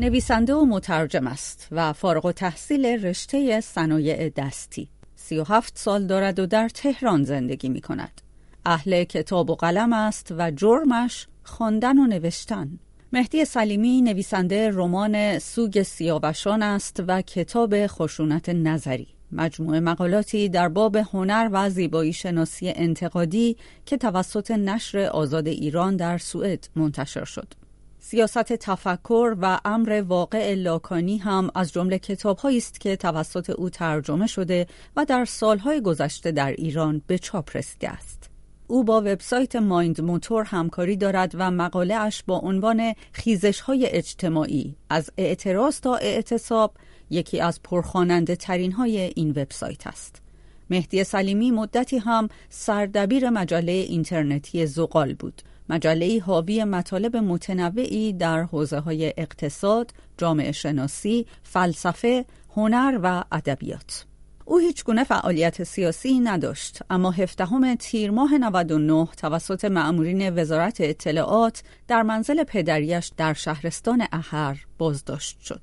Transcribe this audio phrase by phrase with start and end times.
[0.00, 4.88] نویسنده و مترجم است و فارغ و تحصیل رشته صنایع دستی.
[5.14, 8.20] سی و هفت سال دارد و در تهران زندگی می کند.
[8.64, 12.78] اهل کتاب و قلم است و جرمش خواندن و نوشتن.
[13.12, 19.08] مهدی سلیمی نویسنده رمان سوگ سیاوشان است و کتاب خشونت نظری.
[19.32, 23.56] مجموعه مقالاتی در باب هنر و زیبایی شناسی انتقادی
[23.86, 27.65] که توسط نشر آزاد ایران در سوئد منتشر شد.
[28.08, 34.26] سیاست تفکر و امر واقع لاکانی هم از جمله کتابهایی است که توسط او ترجمه
[34.26, 38.30] شده و در سالهای گذشته در ایران به چاپ رسیده است.
[38.66, 44.74] او با وبسایت مایند موتور همکاری دارد و مقاله اش با عنوان خیزش های اجتماعی
[44.90, 46.74] از اعتراض تا اعتصاب
[47.10, 50.22] یکی از پرخواننده ترین های این وبسایت است.
[50.70, 55.42] مهدی سلیمی مدتی هم سردبیر مجله اینترنتی زغال بود.
[55.68, 62.24] مجله حاوی مطالب متنوعی در حوزه های اقتصاد، جامعه شناسی، فلسفه،
[62.56, 64.04] هنر و ادبیات.
[64.44, 71.62] او هیچ گونه فعالیت سیاسی نداشت اما هفدهم تیر ماه 99 توسط مأمورین وزارت اطلاعات
[71.88, 75.60] در منزل پدریش در شهرستان اهر بازداشت شد.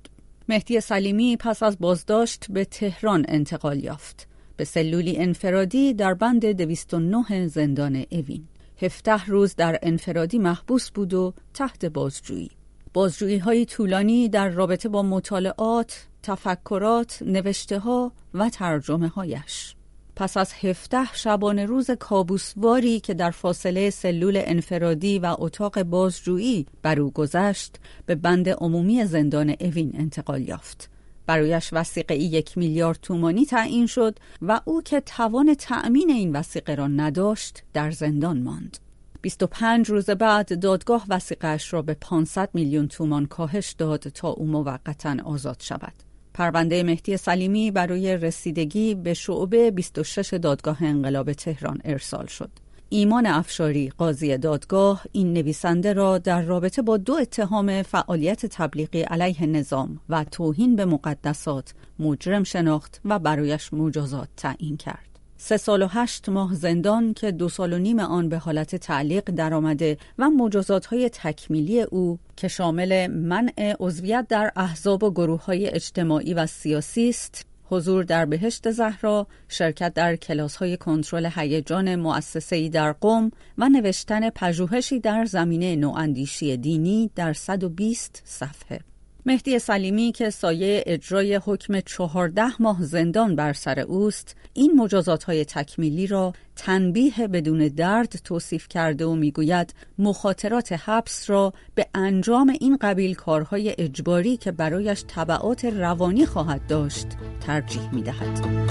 [0.49, 7.47] مهدی سلیمی پس از بازداشت به تهران انتقال یافت به سلولی انفرادی در بند 209
[7.47, 8.47] زندان اوین.
[8.83, 12.51] 17 روز در انفرادی محبوس بود و تحت بازجویی.
[12.93, 19.75] بازجویی های طولانی در رابطه با مطالعات، تفکرات، نوشته ها و ترجمه هایش.
[20.15, 26.99] پس از 17 شبانه روز کابوسواری که در فاصله سلول انفرادی و اتاق بازجویی بر
[26.99, 30.92] او گذشت به بند عمومی زندان اوین انتقال یافت.
[31.25, 36.87] برایش وسیقه یک میلیارد تومانی تعیین شد و او که توان تأمین این وسیقه را
[36.87, 38.77] نداشت در زندان ماند.
[39.21, 45.17] 25 روز بعد دادگاه وسیقهش را به 500 میلیون تومان کاهش داد تا او موقتا
[45.25, 45.93] آزاد شود.
[46.33, 52.49] پرونده مهدی سلیمی برای رسیدگی به شعبه 26 دادگاه انقلاب تهران ارسال شد.
[52.93, 59.45] ایمان افشاری قاضی دادگاه این نویسنده را در رابطه با دو اتهام فعالیت تبلیغی علیه
[59.45, 65.19] نظام و توهین به مقدسات مجرم شناخت و برایش مجازات تعیین کرد.
[65.37, 69.23] سه سال و هشت ماه زندان که دو سال و نیم آن به حالت تعلیق
[69.23, 75.67] درآمده و مجازات های تکمیلی او که شامل منع عضویت در احزاب و گروه های
[75.67, 82.69] اجتماعی و سیاسی است حضور در بهشت زهرا، شرکت در کلاس های کنترل هیجان مؤسسه‌ای
[82.69, 88.92] در قم و نوشتن پژوهشی در زمینه نواندیشی دینی در 120 صفحه.
[89.25, 95.45] مهدی سلیمی که سایه اجرای حکم چهارده ماه زندان بر سر اوست این مجازات های
[95.45, 102.77] تکمیلی را تنبیه بدون درد توصیف کرده و می‌گوید مخاطرات حبس را به انجام این
[102.81, 107.07] قبیل کارهای اجباری که برایش طبعات روانی خواهد داشت
[107.41, 108.63] ترجیح می‌دهد.